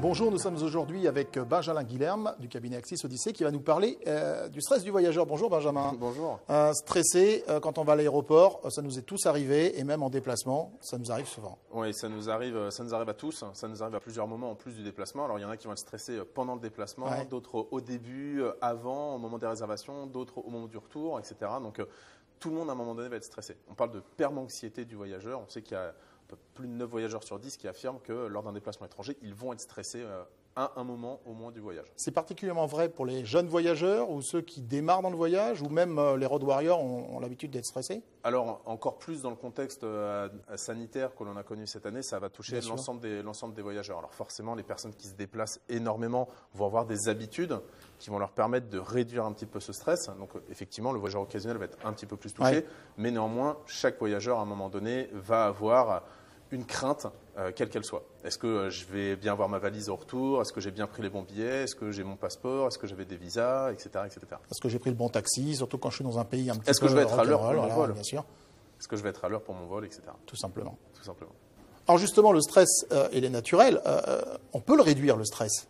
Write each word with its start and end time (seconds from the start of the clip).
Bonjour, 0.00 0.30
nous 0.30 0.38
sommes 0.38 0.62
aujourd'hui 0.62 1.08
avec 1.08 1.36
Benjamin 1.40 1.82
Guilherme 1.82 2.32
du 2.38 2.48
cabinet 2.48 2.76
Axis 2.76 3.00
Odyssée 3.04 3.32
qui 3.32 3.42
va 3.42 3.50
nous 3.50 3.58
parler 3.58 3.98
euh, 4.06 4.48
du 4.48 4.60
stress 4.60 4.84
du 4.84 4.92
voyageur. 4.92 5.26
Bonjour 5.26 5.50
Benjamin. 5.50 5.92
Bonjour. 5.98 6.38
Euh, 6.50 6.72
stressé 6.72 7.42
euh, 7.48 7.58
quand 7.58 7.78
on 7.78 7.82
va 7.82 7.94
à 7.94 7.96
l'aéroport, 7.96 8.60
ça 8.70 8.80
nous 8.80 8.96
est 8.96 9.02
tous 9.02 9.26
arrivé 9.26 9.76
et 9.76 9.82
même 9.82 10.04
en 10.04 10.08
déplacement, 10.08 10.72
ça 10.80 10.98
nous 10.98 11.10
arrive 11.10 11.26
souvent. 11.26 11.58
Oui, 11.72 11.92
ça 11.92 12.08
nous 12.08 12.30
arrive, 12.30 12.70
ça 12.70 12.84
nous 12.84 12.94
arrive 12.94 13.08
à 13.08 13.14
tous. 13.14 13.44
Ça 13.52 13.66
nous 13.66 13.82
arrive 13.82 13.96
à 13.96 14.00
plusieurs 14.00 14.28
moments 14.28 14.52
en 14.52 14.54
plus 14.54 14.76
du 14.76 14.84
déplacement. 14.84 15.24
Alors 15.24 15.40
il 15.40 15.42
y 15.42 15.44
en 15.44 15.50
a 15.50 15.56
qui 15.56 15.66
vont 15.66 15.72
être 15.72 15.80
stressés 15.80 16.20
pendant 16.32 16.54
le 16.54 16.60
déplacement, 16.60 17.08
d'autres 17.28 17.66
au 17.72 17.80
début, 17.80 18.44
avant, 18.60 19.16
au 19.16 19.18
moment 19.18 19.38
des 19.38 19.48
réservations, 19.48 20.06
d'autres 20.06 20.38
au 20.38 20.48
moment 20.48 20.68
du 20.68 20.78
retour, 20.78 21.18
etc. 21.18 21.50
Donc 21.60 21.84
tout 22.38 22.50
le 22.50 22.54
monde 22.54 22.68
à 22.68 22.72
un 22.72 22.76
moment 22.76 22.94
donné 22.94 23.08
va 23.08 23.16
être 23.16 23.24
stressé. 23.24 23.56
On 23.68 23.74
parle 23.74 23.90
de 23.90 24.00
permanxiété 24.16 24.84
du 24.84 24.94
voyageur. 24.94 25.40
On 25.44 25.48
sait 25.48 25.62
qu'il 25.62 25.72
y 25.74 25.80
a 25.80 25.92
plus 26.36 26.66
de 26.66 26.72
9 26.72 26.88
voyageurs 26.88 27.22
sur 27.22 27.38
10 27.38 27.56
qui 27.56 27.68
affirment 27.68 28.00
que 28.00 28.26
lors 28.26 28.42
d'un 28.42 28.52
déplacement 28.52 28.86
étranger, 28.86 29.16
ils 29.22 29.34
vont 29.34 29.52
être 29.52 29.60
stressés 29.60 30.02
euh, 30.02 30.22
à 30.58 30.72
un 30.74 30.82
moment 30.82 31.20
au 31.24 31.34
moins 31.34 31.52
du 31.52 31.60
voyage. 31.60 31.86
C'est 31.94 32.10
particulièrement 32.10 32.66
vrai 32.66 32.88
pour 32.88 33.06
les 33.06 33.24
jeunes 33.24 33.46
voyageurs 33.46 34.10
ou 34.10 34.22
ceux 34.22 34.40
qui 34.40 34.60
démarrent 34.60 35.02
dans 35.02 35.10
le 35.10 35.16
voyage 35.16 35.62
ou 35.62 35.68
même 35.68 36.00
euh, 36.00 36.16
les 36.16 36.26
road 36.26 36.42
warriors 36.42 36.82
ont, 36.82 37.20
l'habitude 37.20 37.52
d'être 37.52 37.64
stressés? 37.64 38.02
Alors 38.24 38.60
encore 38.66 38.98
plus 38.98 39.22
dans 39.22 39.30
le 39.30 39.36
contexte 39.36 39.84
euh, 39.84 40.28
sanitaire 40.56 41.14
que 41.14 41.22
l'on 41.22 41.36
a 41.36 41.44
connu 41.44 41.68
cette 41.68 41.86
année, 41.86 42.02
ça 42.02 42.18
va 42.18 42.28
toucher 42.28 42.60
l'ensemble 42.60 43.00
des, 43.00 43.22
des 43.22 43.62
voyageurs. 43.62 43.98
Alors 43.98 44.12
forcément, 44.12 44.56
les 44.56 44.64
personnes 44.64 44.94
qui 44.94 45.06
se 45.06 45.14
déplacent 45.14 45.60
énormément 45.68 46.28
vont 46.54 46.66
avoir 46.66 46.86
des 46.86 47.08
habitudes 47.08 47.56
qui 48.00 48.10
vont 48.10 48.18
leur 48.18 48.32
permettre 48.32 48.68
de 48.68 48.78
réduire 48.78 49.24
un 49.24 49.32
petit 49.32 49.46
peu 49.46 49.60
ce 49.60 49.72
stress. 49.72 50.10
Donc 50.18 50.30
effectivement, 50.50 50.90
le 50.90 50.98
voyageur 50.98 51.22
occasionnel 51.22 51.58
va 51.58 51.66
être 51.66 51.78
un 51.84 51.92
petit 51.92 52.06
peu 52.06 52.16
plus 52.16 52.32
touché, 52.32 52.64
mais 52.96 53.12
néanmoins, 53.12 53.58
chaque 53.66 54.00
voyageur 54.00 54.40
à 54.40 54.42
un 54.42 54.46
moment 54.46 54.68
donné 54.68 55.08
va 55.12 55.46
avoir 55.46 56.02
une 56.50 56.64
crainte, 56.64 57.06
euh, 57.36 57.52
quelle 57.54 57.68
qu'elle 57.68 57.84
soit. 57.84 58.04
Est-ce 58.24 58.38
que 58.38 58.46
euh, 58.46 58.70
je 58.70 58.84
vais 58.86 59.16
bien 59.16 59.32
avoir 59.32 59.48
ma 59.48 59.58
valise 59.58 59.88
au 59.88 59.96
retour? 59.96 60.40
Est-ce 60.40 60.52
que 60.52 60.60
j'ai 60.60 60.70
bien 60.70 60.86
pris 60.86 61.02
les 61.02 61.10
bons 61.10 61.22
billets? 61.22 61.64
Est-ce 61.64 61.74
que 61.74 61.90
j'ai 61.90 62.04
mon 62.04 62.16
passeport? 62.16 62.68
Est-ce 62.68 62.78
que 62.78 62.86
j'avais 62.86 63.04
des 63.04 63.16
visas? 63.16 63.72
Etc. 63.72 63.88
etc. 64.06 64.20
Est-ce 64.50 64.60
que 64.60 64.68
j'ai 64.68 64.78
pris 64.78 64.90
le 64.90 64.96
bon 64.96 65.08
taxi? 65.08 65.56
Surtout 65.56 65.78
quand 65.78 65.90
je 65.90 65.96
suis 65.96 66.04
dans 66.04 66.18
un 66.18 66.24
pays 66.24 66.50
un 66.50 66.54
petit 66.54 66.64
peu. 66.64 66.70
Est-ce 66.70 66.80
que 66.80 66.88
je 66.88 66.94
vais 66.94 67.02
être 67.02 67.18
à 67.18 67.24
l'heure 67.24 67.40
pour 67.40 67.52
mon 67.54 67.68
vol? 67.68 67.92
Bien 67.92 68.02
sûr. 68.02 68.24
Est-ce 68.80 68.88
que 68.88 68.96
je 68.96 69.02
vais 69.02 69.10
être 69.10 69.24
à 69.24 69.28
l'heure 69.28 69.42
pour 69.42 69.54
mon 69.54 69.66
vol, 69.66 69.84
etc. 69.84 70.02
Tout 70.26 70.36
simplement. 70.36 70.78
Tout 70.94 71.04
simplement. 71.04 71.32
Alors 71.86 71.98
justement, 71.98 72.32
le 72.32 72.40
stress, 72.40 72.86
euh, 72.92 73.08
il 73.12 73.24
est 73.24 73.30
naturel. 73.30 73.80
on 74.52 74.60
peut 74.60 74.76
le 74.76 74.82
réduire, 74.82 75.16
le 75.16 75.24
stress. 75.24 75.66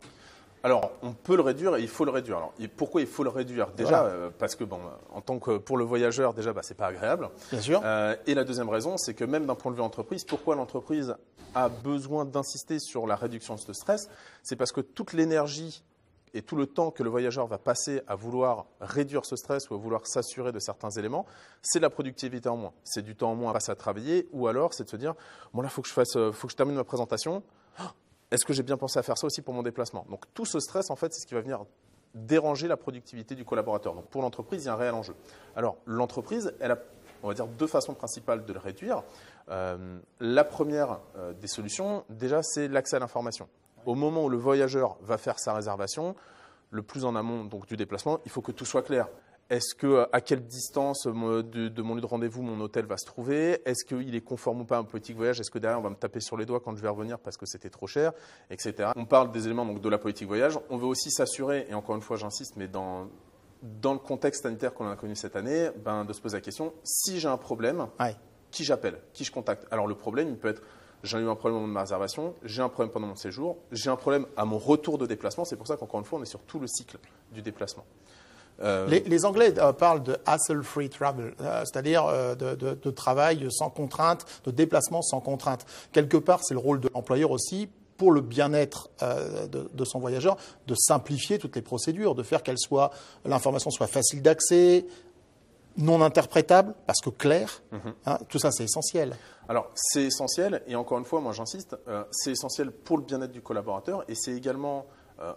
Alors, 0.62 0.90
on 1.02 1.12
peut 1.12 1.36
le 1.36 1.42
réduire 1.42 1.76
et 1.76 1.82
il 1.82 1.88
faut 1.88 2.04
le 2.04 2.10
réduire. 2.10 2.38
Alors, 2.38 2.52
pourquoi 2.76 3.00
il 3.00 3.06
faut 3.06 3.22
le 3.22 3.30
réduire? 3.30 3.68
Déjà, 3.76 4.04
euh, 4.04 4.30
parce 4.36 4.56
que 4.56 4.64
bon, 4.64 4.80
en 5.12 5.20
tant 5.20 5.38
que 5.38 5.58
pour 5.58 5.76
le 5.76 5.84
voyageur, 5.84 6.34
déjà, 6.34 6.52
bah, 6.52 6.62
c'est 6.64 6.76
pas 6.76 6.86
agréable. 6.86 7.30
Bien 7.50 7.60
sûr. 7.60 7.80
Euh, 7.84 8.16
et 8.26 8.34
la 8.34 8.44
deuxième 8.44 8.68
raison, 8.68 8.96
c'est 8.96 9.14
que 9.14 9.24
même 9.24 9.46
d'un 9.46 9.54
point 9.54 9.70
de 9.70 9.76
vue 9.76 9.82
entreprise, 9.82 10.24
pourquoi 10.24 10.56
l'entreprise 10.56 11.14
a 11.54 11.68
besoin 11.68 12.24
d'insister 12.24 12.78
sur 12.78 13.06
la 13.06 13.16
réduction 13.16 13.54
de 13.54 13.60
ce 13.60 13.72
stress? 13.72 14.08
C'est 14.42 14.56
parce 14.56 14.72
que 14.72 14.80
toute 14.80 15.12
l'énergie 15.12 15.84
et 16.34 16.42
tout 16.42 16.56
le 16.56 16.66
temps 16.66 16.90
que 16.90 17.02
le 17.02 17.08
voyageur 17.08 17.46
va 17.46 17.58
passer 17.58 18.02
à 18.06 18.14
vouloir 18.14 18.66
réduire 18.80 19.24
ce 19.24 19.36
stress 19.36 19.70
ou 19.70 19.74
à 19.74 19.78
vouloir 19.78 20.06
s'assurer 20.06 20.52
de 20.52 20.58
certains 20.58 20.90
éléments, 20.90 21.24
c'est 21.62 21.80
la 21.80 21.88
productivité 21.88 22.48
en 22.48 22.56
moins. 22.56 22.72
C'est 22.84 23.02
du 23.02 23.16
temps 23.16 23.30
en 23.30 23.34
moins 23.34 23.50
à 23.50 23.54
passer 23.54 23.72
à 23.72 23.76
travailler, 23.76 24.28
ou 24.32 24.46
alors 24.46 24.74
c'est 24.74 24.84
de 24.84 24.90
se 24.90 24.96
dire 24.96 25.14
bon 25.54 25.62
là, 25.62 25.68
faut 25.68 25.82
que 25.82 25.88
je 25.88 25.94
fasse, 25.94 26.16
euh, 26.16 26.32
faut 26.32 26.46
que 26.46 26.52
je 26.52 26.56
termine 26.56 26.76
ma 26.76 26.84
présentation. 26.84 27.42
Est-ce 28.30 28.44
que 28.44 28.52
j'ai 28.52 28.62
bien 28.62 28.76
pensé 28.76 28.98
à 28.98 29.02
faire 29.02 29.16
ça 29.16 29.26
aussi 29.26 29.42
pour 29.42 29.54
mon 29.54 29.62
déplacement? 29.62 30.06
Donc 30.10 30.24
tout 30.34 30.44
ce 30.44 30.60
stress, 30.60 30.90
en 30.90 30.96
fait, 30.96 31.12
c'est 31.12 31.20
ce 31.22 31.26
qui 31.26 31.34
va 31.34 31.40
venir 31.40 31.64
déranger 32.14 32.68
la 32.68 32.76
productivité 32.76 33.34
du 33.34 33.44
collaborateur. 33.44 33.94
Donc 33.94 34.06
pour 34.06 34.22
l'entreprise, 34.22 34.64
il 34.64 34.66
y 34.66 34.68
a 34.68 34.74
un 34.74 34.76
réel 34.76 34.94
enjeu. 34.94 35.14
Alors 35.56 35.76
l'entreprise, 35.86 36.52
elle 36.60 36.72
a, 36.72 36.78
on 37.22 37.28
va 37.28 37.34
dire, 37.34 37.46
deux 37.46 37.66
façons 37.66 37.94
principales 37.94 38.44
de 38.44 38.52
le 38.52 38.58
réduire. 38.58 39.02
Euh, 39.50 39.98
la 40.20 40.44
première 40.44 41.00
euh, 41.16 41.32
des 41.32 41.48
solutions, 41.48 42.04
déjà, 42.10 42.42
c'est 42.42 42.68
l'accès 42.68 42.96
à 42.96 42.98
l'information. 42.98 43.48
Au 43.86 43.94
moment 43.94 44.24
où 44.24 44.28
le 44.28 44.36
voyageur 44.36 44.98
va 45.00 45.16
faire 45.16 45.38
sa 45.38 45.54
réservation, 45.54 46.14
le 46.70 46.82
plus 46.82 47.04
en 47.04 47.16
amont 47.16 47.44
donc, 47.44 47.66
du 47.66 47.76
déplacement, 47.76 48.20
il 48.24 48.30
faut 48.30 48.42
que 48.42 48.52
tout 48.52 48.66
soit 48.66 48.82
clair. 48.82 49.08
Est-ce 49.50 49.74
que 49.74 50.06
à 50.12 50.20
quelle 50.20 50.44
distance 50.44 51.06
euh, 51.06 51.42
de, 51.42 51.82
mon 51.82 51.94
lieu 51.94 52.02
de 52.02 52.06
rendez-vous 52.06 52.42
mon 52.42 52.60
hôtel 52.60 52.84
va 52.84 52.98
se 52.98 53.06
trouver? 53.06 53.62
Est-ce 53.64 53.82
qu'il 53.84 54.14
est 54.14 54.20
conforme 54.20 54.60
ou 54.60 54.64
pas 54.64 54.76
à 54.76 54.80
un 54.80 54.84
politique 54.84 55.16
voyage? 55.16 55.40
Est-ce 55.40 55.50
que 55.50 55.58
derrière 55.58 55.78
on 55.78 55.82
va 55.82 55.88
me 55.88 55.94
taper 55.96 56.20
sur 56.20 56.36
les 56.36 56.44
doigts 56.44 56.60
quand 56.60 56.76
je 56.76 56.82
vais 56.82 56.88
revenir 56.88 57.18
parce 57.18 57.38
que 57.38 57.46
c'était 57.46 57.70
trop 57.70 57.86
cher, 57.86 58.12
etc. 58.50 58.90
On 58.94 59.06
parle 59.06 59.32
des 59.32 59.46
éléments 59.46 59.64
donc 59.64 59.80
de 59.80 59.88
la 59.88 59.96
politique 59.96 60.28
voyage. 60.28 60.58
On 60.68 60.76
veut 60.76 60.86
aussi 60.86 61.10
s'assurer, 61.10 61.66
et 61.70 61.74
encore 61.74 61.96
une 61.96 62.02
fois 62.02 62.18
j'insiste, 62.18 62.56
mais 62.56 62.68
dans 62.68 63.08
dans 63.62 63.92
le 63.92 63.98
contexte 63.98 64.42
sanitaire 64.42 64.72
qu'on 64.72 64.88
a 64.88 64.94
connu 64.96 65.16
cette 65.16 65.34
année, 65.34 65.70
ben, 65.84 66.04
de 66.04 66.12
se 66.12 66.20
poser 66.20 66.36
la 66.36 66.40
question 66.42 66.74
si 66.84 67.18
j'ai 67.18 67.26
un 67.26 67.38
problème, 67.38 67.88
qui 68.50 68.64
j'appelle, 68.64 69.00
qui 69.14 69.24
je 69.24 69.32
contacte? 69.32 69.66
Alors 69.70 69.86
le 69.86 69.94
problème, 69.94 70.28
il 70.28 70.36
peut 70.36 70.48
être 70.48 70.62
j'ai 71.02 71.18
eu 71.18 71.28
un 71.28 71.36
problème 71.36 71.56
au 71.56 71.60
moment 71.60 71.68
de 71.68 71.74
ma 71.74 71.80
réservation, 71.80 72.34
j'ai 72.42 72.60
un 72.60 72.68
problème 72.68 72.92
pendant 72.92 73.06
mon 73.06 73.14
séjour, 73.14 73.56
j'ai 73.72 73.88
un 73.88 73.96
problème 73.96 74.26
à 74.36 74.44
mon 74.44 74.58
retour 74.58 74.98
de 74.98 75.06
déplacement. 75.06 75.44
C'est 75.44 75.56
pour 75.56 75.66
ça 75.66 75.76
qu'encore 75.76 76.00
une 76.00 76.04
fois, 76.04 76.18
on 76.18 76.22
est 76.22 76.26
sur 76.26 76.40
tout 76.40 76.58
le 76.58 76.66
cycle 76.66 76.98
du 77.32 77.40
déplacement. 77.40 77.84
Euh, 78.60 78.86
les, 78.88 79.24
Anglais 79.24 79.54
euh, 79.58 79.72
parlent 79.72 80.02
de 80.02 80.16
hassle-free 80.26 80.88
travel, 80.88 81.34
euh, 81.40 81.62
c'est-à-dire 81.64 82.06
de, 82.36 82.90
travail 82.90 83.46
sans 83.50 83.70
contrainte, 83.70 84.26
de 84.44 84.50
déplacement 84.50 85.02
sans 85.02 85.20
contrainte. 85.20 85.64
Quelque 85.92 86.16
part, 86.16 86.40
c'est 86.42 86.54
le 86.54 86.60
rôle 86.60 86.80
de 86.80 86.88
l'employeur 86.94 87.30
aussi 87.30 87.68
pour 87.96 88.12
le 88.12 88.20
bien-être 88.20 88.90
de, 89.50 89.84
son 89.84 89.98
voyageur, 89.98 90.36
de 90.68 90.74
simplifier 90.76 91.38
toutes 91.38 91.56
les 91.56 91.62
procédures, 91.62 92.14
de 92.14 92.22
faire 92.22 92.44
qu'elle 92.44 92.58
soit 92.58 92.90
l'information 93.24 93.70
soit 93.70 93.88
facile 93.88 94.22
d'accès, 94.22 94.86
non 95.76 96.00
interprétable, 96.02 96.74
parce 96.86 97.00
que 97.00 97.10
clair. 97.10 97.60
Mhm. 97.72 97.94
Hein, 98.06 98.18
tout 98.28 98.38
ça, 98.38 98.52
c'est 98.52 98.64
essentiel. 98.64 99.16
Alors, 99.48 99.70
c'est 99.74 100.04
essentiel, 100.04 100.62
et 100.68 100.76
encore 100.76 100.98
une 100.98 101.04
fois, 101.04 101.20
moi 101.20 101.32
j'insiste, 101.32 101.76
c'est 102.12 102.32
essentiel 102.32 102.70
pour 102.70 102.98
le 102.98 103.04
bien-être 103.04 103.32
du 103.32 103.42
collaborateur, 103.42 104.04
et 104.08 104.14
c'est 104.14 104.32
également 104.32 104.86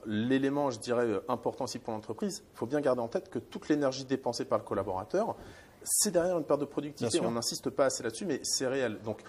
l'élément, 0.06 0.70
je 0.70 0.80
dirais, 0.80 1.06
euh, 1.06 1.24
important 1.28 1.66
aussi 1.66 1.80
pour 1.80 1.94
l'entreprise, 1.94 2.44
il 2.54 2.58
faut 2.58 2.66
bien 2.66 2.82
garder 2.82 3.02
en 3.02 3.08
tête 3.08 3.30
que 3.30 3.40
toute 3.40 3.70
l'énergie 3.70 4.06
dépensée 4.06 4.46
par 4.46 4.58
le 4.58 4.64
collaborateur, 4.64 5.36
c'est 5.84 6.12
derrière 6.12 6.38
une 6.38 6.44
perte 6.44 6.62
de 6.62 6.66
productivité. 6.66 7.20
On 7.22 7.32
n'insiste 7.32 7.70
pas 7.70 7.86
assez 7.86 8.04
là-dessus, 8.04 8.26
mais 8.26 8.40
c'est 8.44 8.68
réel. 8.68 9.00
Donc, 9.04 9.22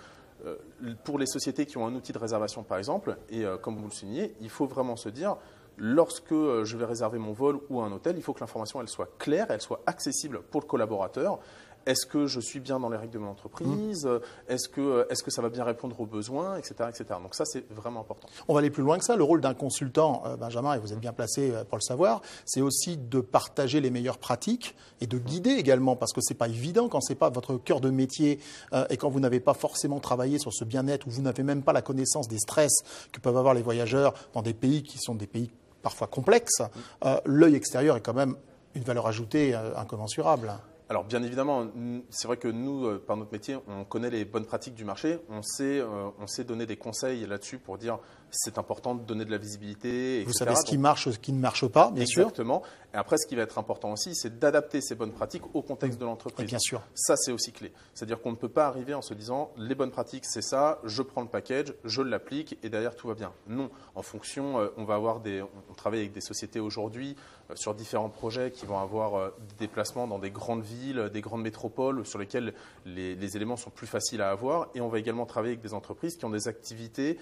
euh, 0.45 0.57
pour 1.05 1.19
les 1.19 1.27
sociétés 1.27 1.67
qui 1.67 1.79
ont 1.79 1.87
un 1.87 1.95
outil 1.95 2.13
de 2.13 2.19
réservation, 2.19 2.63
par 2.63 2.79
exemple, 2.79 3.17
et 3.31 3.45
comme 3.63 3.77
vous 3.77 3.87
le 3.87 3.93
soulignez, 3.93 4.35
il 4.41 4.51
faut 4.51 4.67
vraiment 4.67 4.97
se 4.97 5.09
dire, 5.09 5.37
lorsque 5.79 6.35
je 6.35 6.77
vais 6.77 6.85
réserver 6.85 7.19
mon 7.19 7.33
vol 7.33 7.61
ou 7.71 7.81
un 7.81 7.91
hôtel, 7.91 8.17
il 8.17 8.23
faut 8.23 8.35
que 8.35 8.41
l'information 8.41 8.81
elle 8.81 8.89
soit 8.89 9.09
claire, 9.19 9.47
elle 9.51 9.63
soit 9.63 9.81
accessible 9.87 10.43
pour 10.51 10.61
le 10.61 10.67
collaborateur 10.67 11.39
est-ce 11.87 12.07
que 12.07 12.27
je 12.27 12.41
suis 12.41 12.61
bien 12.61 12.79
dans 12.81 12.89
les 12.89 12.97
règles 12.97 13.15
de 13.15 13.19
mon 13.19 13.31
entreprise 13.31 14.07
mmh. 14.07 14.21
Est-ce 14.49 14.69
que, 14.69 15.07
est 15.11 15.23
que 15.23 15.31
ça 15.31 15.43
va 15.43 15.49
bien 15.49 15.65
répondre 15.65 15.99
aux 16.01 16.07
besoins, 16.07 16.57
etc. 16.57 16.75
etc. 16.89 17.05
Donc 17.23 17.35
ça, 17.35 17.45
c'est 17.45 17.65
vraiment 17.73 18.01
important. 18.01 18.29
On 18.49 18.55
va 18.55 18.61
aller 18.61 18.71
plus 18.71 18.83
loin 18.83 18.99
que 18.99 19.05
ça. 19.05 19.17
Le 19.17 19.25
rôle 19.25 19.41
d'un 19.41 19.55
consultant, 19.55 20.23
euh, 20.27 20.37
Benjamin, 20.37 20.75
et 20.75 20.79
vous 20.79 20.93
êtes 20.93 21.01
bien 21.01 21.13
placé 21.13 21.51
euh, 21.51 21.65
pour 21.65 21.79
le 21.79 21.83
savoir, 21.83 22.23
c'est 22.45 22.61
aussi 22.61 22.97
de 22.97 23.21
partager 23.21 23.81
les 23.81 23.91
meilleures 23.91 24.19
pratiques 24.19 24.75
et 25.01 25.07
de 25.07 25.19
guider 25.19 25.51
également, 25.51 25.97
parce 25.97 26.13
que 26.13 26.21
ce 26.21 26.33
n'est 26.33 26.37
pas 26.37 26.49
évident 26.49 26.89
quand 26.89 27.01
ce 27.01 27.13
n'est 27.13 27.19
pas 27.19 27.31
votre 27.31 27.57
cœur 27.57 27.81
de 27.81 27.91
métier 27.91 28.41
euh, 28.73 28.85
et 28.91 28.97
quand 28.97 29.09
vous 29.09 29.21
n'avez 29.21 29.41
pas 29.41 29.55
forcément 29.55 30.01
travaillé 30.01 30.39
sur 30.39 30.53
ce 30.53 30.65
bien-être 30.65 31.07
ou 31.07 31.11
vous 31.11 31.23
n'avez 31.23 31.43
même 31.43 31.63
pas 31.63 31.73
la 31.73 31.83
connaissance 31.83 32.29
des 32.29 32.39
stress 32.39 32.73
que 33.13 33.21
peuvent 33.21 33.37
avoir 33.37 33.55
les 33.55 33.63
voyageurs 33.63 34.15
dans 34.35 34.43
des 34.43 34.55
pays 34.55 34.83
qui 34.83 34.99
sont 34.99 35.15
des 35.15 35.27
pays 35.27 35.51
parfois 35.83 36.07
complexes. 36.07 36.61
Mmh. 36.61 37.09
L'œil 37.25 37.55
extérieur 37.57 37.97
est 37.97 38.01
quand 38.01 38.15
même 38.15 38.37
une 38.75 38.83
valeur 38.83 39.07
ajoutée 39.07 39.55
incommensurable. 39.55 40.53
Alors 40.93 41.05
bien 41.05 41.23
évidemment, 41.23 41.69
c'est 42.11 42.29
vrai 42.29 42.37
que 42.37 42.49
nous, 42.49 42.85
euh, 42.85 43.03
par 43.03 43.17
notre 43.17 43.33
métier, 43.33 43.57
on 43.67 43.83
connaît 43.83 44.11
les 44.11 44.27
bonnes 44.27 44.45
pratiques 44.45 44.75
du 44.75 44.85
marché, 44.85 45.21
on 45.31 45.41
sait, 45.41 45.81
euh, 45.81 46.11
on 46.21 46.27
sait 46.27 46.45
donner 46.45 46.67
des 46.67 46.77
conseils 46.77 47.25
là-dessus 47.25 47.57
pour 47.57 47.79
dire 47.79 47.99
c'est 48.33 48.59
important 48.59 48.95
de 48.95 49.03
donner 49.03 49.25
de 49.25 49.31
la 49.31 49.39
visibilité. 49.39 50.23
Etc. 50.23 50.27
Vous 50.27 50.33
savez 50.33 50.57
ce 50.57 50.65
qui 50.65 50.79
marche, 50.79 51.11
ce 51.11 51.19
qui 51.19 51.33
ne 51.33 51.39
marche 51.39 51.67
pas, 51.67 51.91
bien 51.91 52.07
sûr. 52.07 52.23
Exactement. 52.23 52.63
Et 52.95 52.97
après, 52.97 53.17
ce 53.19 53.27
qui 53.27 53.37
va 53.37 53.43
être 53.43 53.59
important 53.59 53.93
aussi, 53.93 54.15
c'est 54.15 54.39
d'adapter 54.39 54.81
ces 54.81 54.95
bonnes 54.95 55.13
pratiques 55.13 55.43
au 55.55 55.63
contexte 55.63 55.99
de 55.99 56.05
l'entreprise. 56.05 56.47
Bien 56.47 56.59
sûr. 56.59 56.83
Ça, 56.95 57.17
c'est 57.17 57.33
aussi 57.33 57.53
clé. 57.53 57.73
C'est-à-dire 57.95 58.21
qu'on 58.21 58.33
ne 58.33 58.37
peut 58.37 58.49
pas 58.49 58.67
arriver 58.67 58.95
en 58.95 59.03
se 59.03 59.15
disant 59.15 59.53
les 59.57 59.75
bonnes 59.75 59.91
pratiques, 59.91 60.25
c'est 60.27 60.43
ça, 60.43 60.81
je 60.85 61.03
prends 61.03 61.23
le 61.23 61.29
package, 61.29 61.75
je 61.85 62.03
l'applique 62.03 62.59
et 62.63 62.69
derrière 62.69 62.95
tout 62.95 63.09
va 63.09 63.15
bien. 63.15 63.33
Non. 63.47 63.71
En 63.95 64.03
fonction, 64.03 64.59
euh, 64.59 64.69
on 64.77 64.85
va 64.85 64.95
avoir 64.95 65.21
des, 65.21 65.43
on 65.43 65.75
travaille 65.75 66.01
avec 66.01 66.13
des 66.13 66.21
sociétés 66.21 66.61
aujourd'hui 66.61 67.17
euh, 67.51 67.57
sur 67.57 67.75
différents 67.75 68.11
projets 68.11 68.51
qui 68.51 68.67
vont 68.67 68.79
avoir 68.79 69.15
euh, 69.15 69.31
des 69.49 69.67
déplacements 69.67 70.07
dans 70.07 70.19
des 70.19 70.31
grandes 70.31 70.63
villes, 70.63 71.11
des 71.13 71.21
grandes 71.21 71.43
métropoles 71.43 72.05
sur 72.05 72.19
lesquelles 72.19 72.53
les, 72.85 73.15
les 73.15 73.37
éléments 73.37 73.57
sont 73.57 73.71
plus 73.71 73.87
faciles 73.87 74.21
à 74.21 74.31
avoir. 74.31 74.69
Et 74.75 74.81
on 74.81 74.89
va 74.89 74.99
également 74.99 75.25
travailler 75.25 75.53
avec 75.53 75.63
des 75.63 75.75
entreprises 75.75 76.17
qui 76.17 76.25
ont 76.25 76.31
des 76.31 76.49
activités 76.49 77.19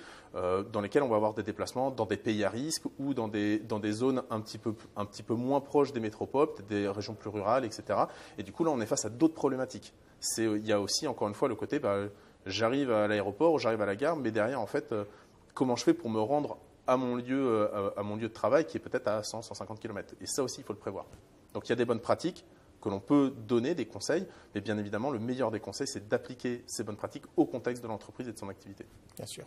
dans 0.73 0.81
lesquelles 0.81 1.00
on 1.03 1.09
va 1.09 1.17
avoir 1.17 1.35
des 1.35 1.43
déplacements 1.43 1.91
dans 1.91 2.07
des 2.07 2.17
pays 2.17 2.45
à 2.45 2.51
risque 2.51 2.85
ou 2.99 3.15
dans 3.15 3.29
des, 3.29 3.59
dans 3.59 3.79
des 3.79 3.93
zones 3.93 4.23
un 4.31 4.41
petit, 4.41 4.59
peu, 4.59 4.75
un 4.97 5.05
petit 5.05 5.23
peu 5.23 5.35
moins 5.35 5.61
proches 5.61 5.93
des 5.93 6.01
métropoles, 6.01 6.49
des 6.69 6.89
régions 6.89 7.15
plus 7.15 7.31
rurales, 7.31 7.65
etc. 7.65 8.01
Et 8.39 8.43
du 8.43 8.53
coup, 8.53 8.65
là, 8.65 8.71
on 8.71 8.81
est 8.81 8.87
face 8.87 9.05
à 9.05 9.11
d'autres 9.11 9.35
problématiques. 9.35 9.95
Il 10.39 10.67
y 10.67 10.73
a 10.73 10.81
aussi, 10.81 11.07
encore 11.07 11.29
une 11.29 11.35
fois, 11.35 11.49
le 11.49 11.55
côté, 11.55 11.79
bah, 11.79 12.07
j'arrive 12.47 12.91
à 12.91 13.09
l'aéroport, 13.09 13.59
j'arrive 13.59 13.83
à 13.83 13.87
la 13.87 13.97
gare, 13.97 14.17
mais 14.17 14.31
derrière, 14.31 14.61
en 14.61 14.67
fait, 14.67 14.93
euh, 14.93 15.05
comment 15.55 15.77
je 15.77 15.85
fais 15.85 15.95
pour 15.95 16.11
me 16.11 16.21
rendre 16.21 16.59
à 16.87 16.97
mon 16.97 17.17
lieu, 17.17 17.47
euh, 17.49 17.91
à 17.97 18.03
mon 18.03 18.17
lieu 18.17 18.29
de 18.29 18.35
travail 18.35 18.67
qui 18.67 18.77
est 18.77 18.81
peut-être 18.81 19.09
à 19.09 19.23
100, 19.23 19.43
150 19.43 19.79
km. 19.81 20.15
Et 20.21 20.27
ça 20.27 20.43
aussi, 20.43 20.61
il 20.61 20.65
faut 20.65 20.73
le 20.73 20.79
prévoir. 20.79 21.07
Donc 21.55 21.69
il 21.69 21.71
y 21.71 21.73
a 21.73 21.77
des 21.77 21.85
bonnes 21.85 22.01
pratiques 22.01 22.45
que 22.81 22.89
l'on 22.89 23.01
peut 23.01 23.33
donner, 23.47 23.75
des 23.75 23.87
conseils, 23.87 24.27
mais 24.55 24.61
bien 24.61 24.79
évidemment, 24.79 25.11
le 25.11 25.19
meilleur 25.19 25.51
des 25.51 25.61
conseils, 25.61 25.87
c'est 25.87 26.09
d'appliquer 26.09 26.65
ces 26.67 26.83
bonnes 26.83 26.97
pratiques 26.97 27.25
au 27.37 27.45
contexte 27.45 27.83
de 27.83 27.89
l'entreprise 27.89 28.29
et 28.29 28.33
de 28.33 28.39
son 28.39 28.49
activité. 28.49 28.87
Bien 29.17 29.27
sûr. 29.27 29.45